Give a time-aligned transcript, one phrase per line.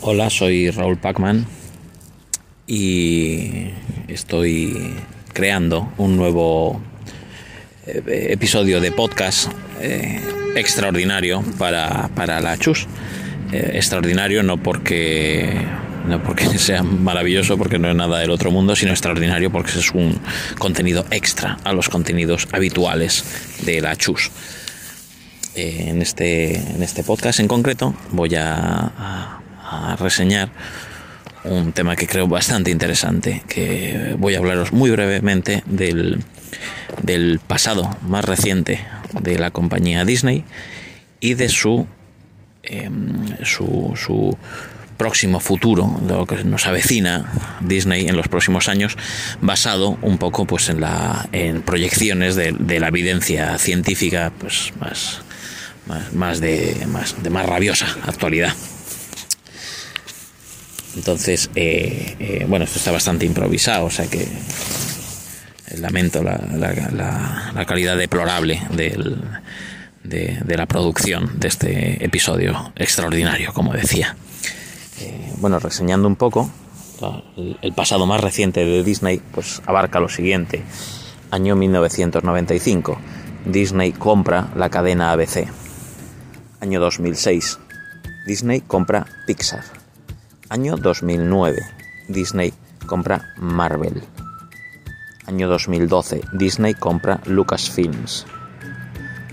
[0.00, 1.44] Hola, soy Raúl Pacman
[2.68, 3.70] y
[4.06, 4.94] estoy
[5.32, 6.80] creando un nuevo
[7.84, 9.50] eh, episodio de podcast
[9.80, 10.20] eh,
[10.54, 12.86] extraordinario para, para la Chus.
[13.52, 15.52] Eh, extraordinario no porque
[16.06, 19.90] no porque sea maravilloso, porque no es nada del otro mundo, sino extraordinario porque es
[19.90, 20.20] un
[20.58, 23.24] contenido extra a los contenidos habituales
[23.66, 24.30] de la Chus.
[25.56, 29.47] en, este, en este podcast en concreto voy a a
[29.98, 30.50] reseñar
[31.44, 36.22] un tema que creo bastante interesante, que voy a hablaros muy brevemente del,
[37.02, 38.84] del pasado más reciente
[39.20, 40.44] de la compañía Disney
[41.20, 41.86] y de su,
[42.62, 44.36] em, su, su
[44.96, 48.96] próximo futuro, lo que nos avecina Disney en los próximos años,
[49.40, 55.20] basado un poco pues en la en proyecciones de, de la evidencia científica pues más,
[56.12, 58.52] más, de, más de más rabiosa actualidad.
[60.98, 64.26] Entonces, eh, eh, bueno, esto está bastante improvisado, o sea que
[65.76, 74.16] lamento la, calidad deplorable de, la producción de este episodio extraordinario, como decía.
[75.00, 76.50] Eh, bueno, reseñando un poco,
[77.62, 80.64] el pasado más reciente de Disney pues abarca lo siguiente.
[81.30, 82.98] Año 1995,
[83.46, 85.46] Disney compra la cadena ABC.
[86.60, 87.60] Año 2006,
[88.26, 89.77] Disney compra Pixar.
[90.50, 91.60] Año 2009.
[92.08, 92.54] Disney
[92.86, 94.02] compra Marvel.
[95.26, 96.22] Año 2012.
[96.32, 98.24] Disney compra Lucasfilms.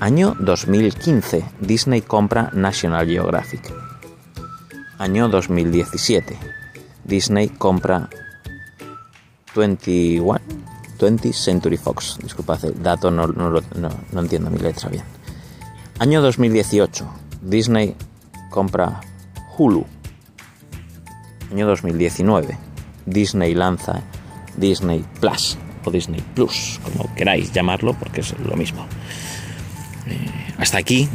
[0.00, 1.44] Año 2015.
[1.60, 3.60] Disney compra National Geographic.
[4.96, 6.38] Año 2017.
[7.04, 8.08] Disney compra
[9.54, 10.40] 21.
[10.98, 12.18] 20 Century Fox.
[12.22, 15.04] Disculpad, el dato no, no entiendo mi letra bien.
[15.98, 17.06] Año 2018.
[17.42, 17.96] Disney
[18.50, 19.02] compra
[19.58, 19.84] Hulu
[21.52, 22.56] año 2019,
[23.06, 24.02] Disney lanza
[24.56, 28.86] Disney Plus o Disney Plus, como queráis llamarlo, porque es lo mismo.
[30.06, 31.08] Eh, hasta aquí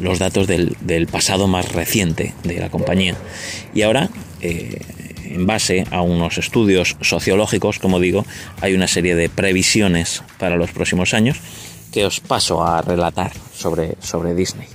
[0.00, 3.16] los datos del, pasado más reciente de la compañía.
[3.74, 4.08] Y ahora,
[4.40, 4.80] eh,
[5.24, 8.24] en base a unos estudios sociológicos, como digo,
[8.60, 11.38] hay una serie de previsiones para los próximos años
[11.92, 14.68] que os paso a relatar sobre, sobre Disney.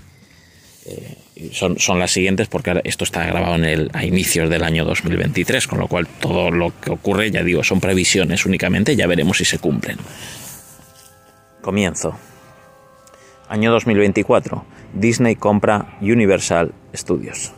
[0.86, 4.86] Eh, son, son las siguientes porque esto está grabado en el, a inicios del año
[4.86, 9.38] 2023, con lo cual todo lo que ocurre, ya digo, son previsiones únicamente, ya veremos
[9.38, 9.98] si se cumplen.
[11.62, 12.16] Comienzo.
[13.50, 14.66] Año 2024.
[14.94, 17.54] Disney compra Universal Studios.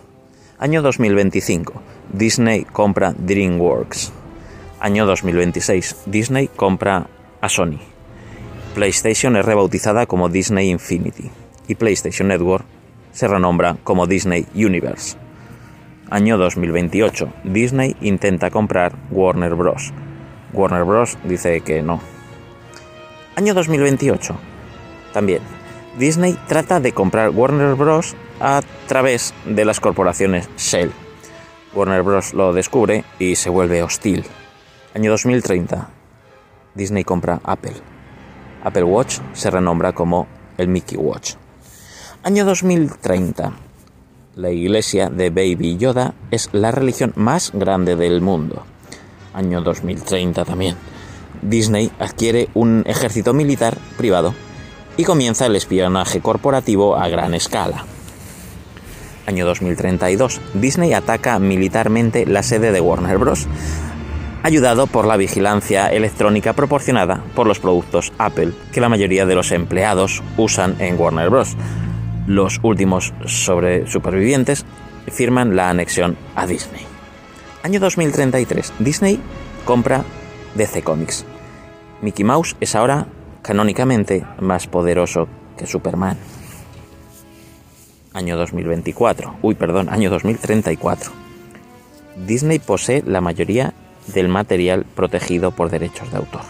[0.59, 1.81] Año 2025.
[2.13, 4.11] Disney compra DreamWorks.
[4.79, 5.97] Año 2026.
[6.07, 7.07] Disney compra
[7.41, 7.79] a Sony.
[8.75, 11.29] PlayStation es rebautizada como Disney Infinity
[11.67, 12.65] y PlayStation Network
[13.17, 15.17] se renombra como Disney Universe.
[16.11, 17.33] Año 2028.
[17.45, 19.91] Disney intenta comprar Warner Bros.
[20.53, 21.17] Warner Bros.
[21.23, 21.99] dice que no.
[23.35, 24.35] Año 2028.
[25.13, 25.41] También.
[25.97, 28.15] Disney trata de comprar Warner Bros.
[28.39, 30.91] a través de las corporaciones Shell.
[31.73, 32.35] Warner Bros.
[32.35, 34.25] lo descubre y se vuelve hostil.
[34.93, 35.89] Año 2030.
[36.75, 37.73] Disney compra Apple.
[38.63, 40.27] Apple Watch se renombra como
[40.59, 41.33] el Mickey Watch.
[42.27, 43.53] Año 2030.
[44.35, 48.65] La iglesia de Baby Yoda es la religión más grande del mundo.
[49.33, 50.75] Año 2030 también.
[51.41, 54.33] Disney adquiere un ejército militar privado
[54.97, 57.85] y comienza el espionaje corporativo a gran escala.
[59.25, 60.41] Año 2032.
[60.53, 63.47] Disney ataca militarmente la sede de Warner Bros.,
[64.43, 69.53] ayudado por la vigilancia electrónica proporcionada por los productos Apple que la mayoría de los
[69.53, 71.55] empleados usan en Warner Bros
[72.27, 74.65] los últimos sobre supervivientes
[75.07, 76.85] firman la anexión a Disney.
[77.63, 78.73] Año 2033.
[78.79, 79.19] Disney
[79.65, 80.03] compra
[80.55, 81.25] DC Comics.
[82.01, 83.07] Mickey Mouse es ahora
[83.41, 85.27] canónicamente más poderoso
[85.57, 86.17] que Superman.
[88.13, 89.37] Año 2024.
[89.41, 91.11] Uy, perdón, año 2034.
[92.27, 93.73] Disney posee la mayoría
[94.13, 96.41] del material protegido por derechos de autor.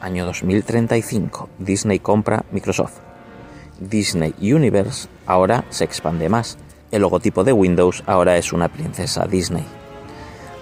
[0.00, 1.48] Año 2035.
[1.58, 3.11] Disney compra Microsoft.
[3.88, 6.58] Disney Universe ahora se expande más.
[6.90, 9.64] El logotipo de Windows ahora es una princesa Disney.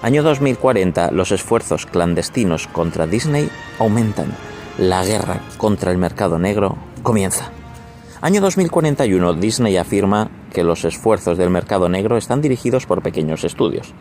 [0.03, 4.33] Año 2040, los esfuerzos clandestinos contra Disney aumentan.
[4.79, 7.51] La guerra contra el mercado negro comienza.
[8.23, 13.93] Año 2041, Disney afirma que los esfuerzos del mercado negro están dirigidos por pequeños estudios.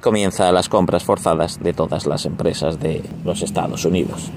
[0.00, 4.30] Comienza las compras forzadas de todas las empresas de los Estados Unidos.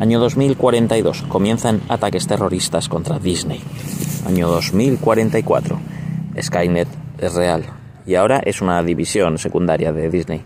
[0.00, 1.22] Año 2042.
[1.28, 3.62] Comienzan ataques terroristas contra Disney.
[4.26, 5.78] Año 2044.
[6.40, 6.88] Skynet
[7.18, 7.64] es real
[8.04, 10.42] y ahora es una división secundaria de Disney.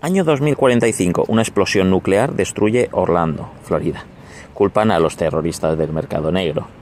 [0.00, 4.04] Año 2045, una explosión nuclear destruye Orlando, Florida.
[4.54, 6.79] Culpan a los terroristas del mercado negro.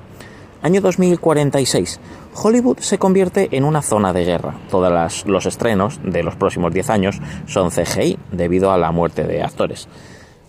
[0.61, 2.01] Año 2046,
[2.35, 4.59] Hollywood se convierte en una zona de guerra.
[4.71, 9.43] Todos los estrenos de los próximos 10 años son CGI debido a la muerte de
[9.43, 9.89] actores.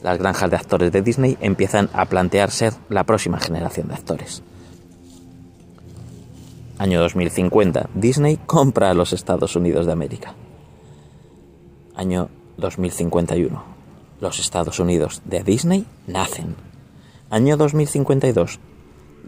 [0.01, 4.41] Las granjas de actores de Disney empiezan a plantear ser la próxima generación de actores.
[6.79, 10.33] Año 2050, Disney compra a los Estados Unidos de América.
[11.94, 13.63] Año 2051,
[14.21, 16.55] los Estados Unidos de Disney nacen.
[17.29, 18.59] Año 2052,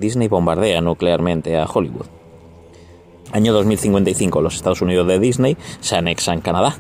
[0.02, 2.08] Disney bombardea nuclearmente a Hollywood.
[3.32, 6.76] Año 2055, los Estados Unidos de Disney se anexan Canadá.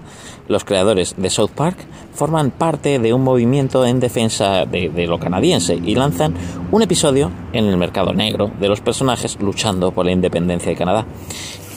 [0.50, 1.77] Los creadores de South Park
[2.13, 6.33] forman parte de un movimiento en defensa de, lo canadiense y lanzan
[6.71, 11.06] un episodio en el mercado negro de los personajes luchando por la independencia de Canadá.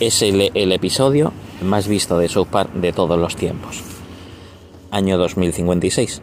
[0.00, 1.32] Es el, el episodio
[1.62, 3.80] más visto de South Park de todos los tiempos.
[4.90, 6.20] Año 2056.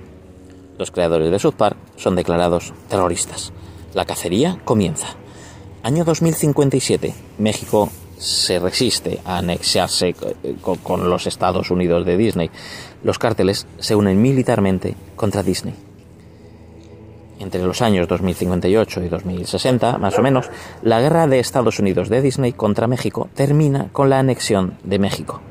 [0.78, 3.54] Los creadores de South Park son declarados terroristas.
[3.94, 5.08] La cacería comienza.
[5.84, 7.14] Año 2057.
[7.40, 10.16] México se resiste a anexarse
[10.62, 12.52] con los Estados Unidos de Disney.
[13.04, 15.74] Los cárteles se unen militarmente contra Disney.
[17.40, 20.50] Entre los años 2058 y 2060, más o menos,
[20.84, 25.42] la guerra de Estados Unidos de Disney contra México termina con la anexión de México.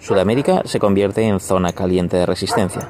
[0.00, 2.88] Sudamérica se convierte en zona caliente de resistencia.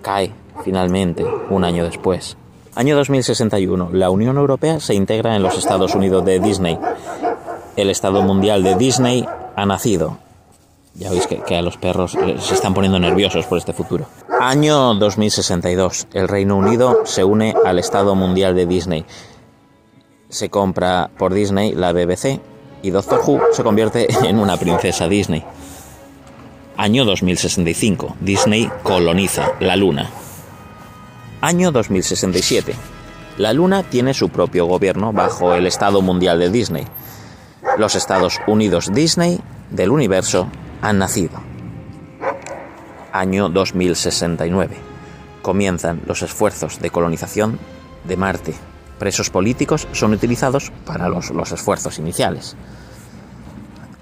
[0.00, 0.32] Cae,
[0.64, 2.38] finalmente, un año después.
[2.76, 6.78] Año 2061, la Unión Europea se integra en los Estados Unidos de Disney
[7.76, 10.18] el Estado Mundial de Disney ha nacido.
[10.94, 14.06] Ya veis que, a los perros se están poniendo nerviosos por este futuro.
[14.40, 16.08] Año 2062.
[16.14, 19.04] El Reino Unido se une al Estado Mundial de Disney.
[20.30, 22.40] Se compra por Disney la BBC
[22.82, 25.44] y Doctor Who se convierte en una princesa Disney.
[26.78, 28.16] Año 2065.
[28.20, 30.10] Disney coloniza la Luna.
[31.40, 32.74] Año 2067.
[33.38, 36.86] La Luna tiene su propio gobierno bajo el Estado Mundial de Disney
[37.78, 39.40] los Estados Unidos Disney
[39.70, 40.48] del universo
[40.80, 41.40] han nacido.
[43.12, 44.76] Año 2069.
[45.42, 47.58] Comienzan los esfuerzos de colonización
[48.04, 48.54] de Marte.
[48.98, 52.56] Presos políticos son utilizados para los, los esfuerzos iniciales.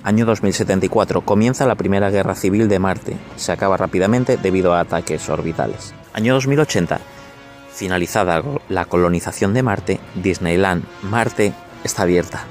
[0.05, 1.23] Año 2074.
[1.23, 3.17] Comienza la Primera Guerra Civil de Marte.
[3.37, 5.95] Se acaba rápidamente debido a ataques orbitales.
[6.13, 7.01] Año 2080.
[7.75, 12.45] Finalizada la colonización de Marte, Disneyland Marte está abierta.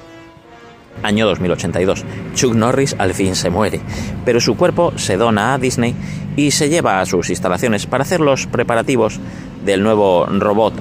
[1.02, 2.04] Año 2082.
[2.34, 3.80] Chuck Norris al fin se muere,
[4.26, 5.96] pero su cuerpo se dona a Disney
[6.36, 9.20] y se lleva a sus instalaciones para hacer los preparativos
[9.64, 10.74] del nuevo robot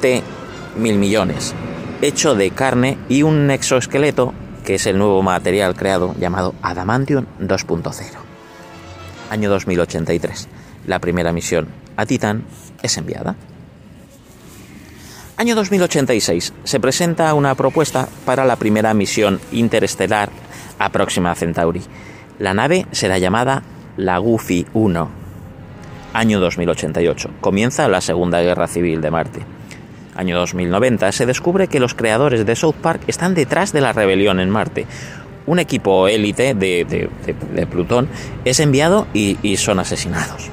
[0.00, 0.22] T
[0.76, 1.52] mil millones,
[2.00, 4.34] hecho de carne y un exoesqueleto
[4.64, 7.92] que es el nuevo material creado llamado Adamantium 2.0.
[9.30, 10.48] Año 2083.
[10.86, 11.66] La primera misión
[11.96, 12.44] a Titán
[12.80, 13.34] es enviada.
[15.36, 20.30] Año 2086 se presenta una propuesta para la primera misión interestelar
[20.78, 21.82] a Próxima Centauri.
[22.38, 23.64] La nave será llamada
[23.96, 25.10] la Goofy 1.
[26.12, 29.40] Año 2088 comienza la Segunda Guerra Civil de Marte.
[30.14, 34.38] Año 2090 se descubre que los creadores de South Park están detrás de la rebelión
[34.38, 34.86] en Marte.
[35.46, 38.08] Un equipo élite de, Plutón
[38.44, 40.48] es enviado y son asesinados.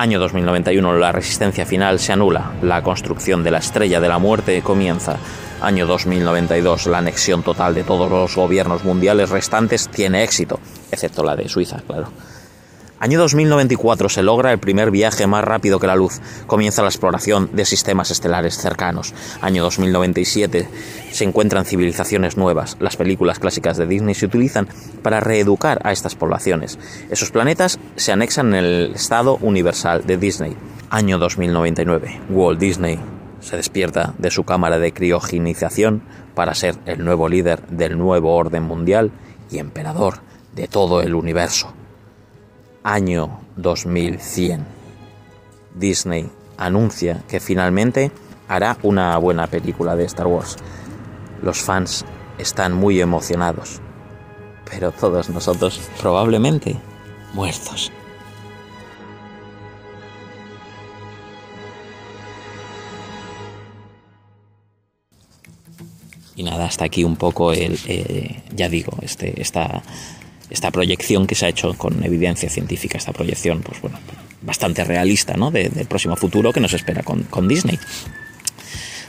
[0.00, 4.62] Año 2091, la resistencia final se anula, la construcción de la estrella de la muerte
[4.62, 5.18] comienza.
[5.60, 10.58] Año 2092, la anexión total de todos los gobiernos mundiales restantes tiene éxito,
[10.90, 12.08] excepto la de Suiza, claro.
[13.02, 16.20] Año 2094 se logra el primer viaje más rápido que la luz.
[16.46, 19.14] Comienza la exploración de sistemas estelares cercanos.
[19.40, 20.68] Año 2097
[21.10, 22.76] se encuentran civilizaciones nuevas.
[22.78, 24.68] Las películas clásicas de Disney se utilizan
[25.02, 26.78] para reeducar a estas poblaciones.
[27.08, 30.54] Esos planetas se anexan en el estado universal de Disney.
[30.90, 32.20] Año 2099.
[32.28, 33.00] Walt Disney
[33.40, 36.02] se despierta de su cámara de criogenización
[36.34, 39.10] para ser el nuevo líder del nuevo orden mundial
[39.50, 40.18] y emperador
[40.54, 41.79] de todo el universo
[42.82, 44.66] año 2100.
[45.74, 48.10] Disney anuncia que finalmente
[48.48, 50.56] hará una buena película de Star Wars.
[51.42, 52.04] Los fans
[52.38, 53.80] están muy emocionados,
[54.68, 56.76] pero todos nosotros probablemente
[57.34, 57.92] muertos.
[66.36, 69.82] Y nada, hasta aquí un poco el, eh, ya digo, este, esta
[70.50, 73.98] esta proyección que se ha hecho con evidencia científica, esta proyección, pues bueno,
[74.42, 75.50] bastante realista, ¿no?
[75.50, 77.78] del próximo futuro que nos espera con, Disney.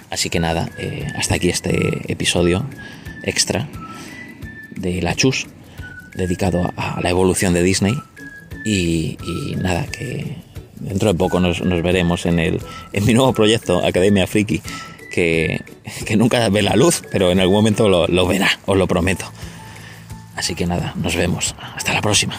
[0.10, 2.66] Así que nada, eh, hasta aquí este episodio
[3.24, 3.68] extra
[4.76, 5.48] de La Chus,
[6.16, 7.96] dedicado a, la evolución de Disney.
[8.64, 9.18] Y,
[9.58, 10.36] nada, que
[10.76, 12.60] dentro de poco nos, veremos en, el,
[12.94, 14.62] en mi nuevo proyecto, Academia Friki,
[15.12, 15.64] que,
[16.16, 19.32] nunca ve la luz, pero en algún momento lo verá, os lo prometo.
[20.42, 21.54] Así que nada, nos vemos.
[21.76, 22.34] Hasta la próxima.